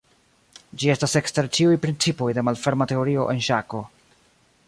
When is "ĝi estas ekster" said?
0.83-1.49